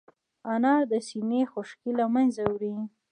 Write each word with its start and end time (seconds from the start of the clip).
انار 0.53 0.81
د 0.91 0.93
سينې 1.07 1.41
خشکي 1.51 1.91
له 1.99 2.05
منځه 2.13 2.41
وړي. 2.51 2.75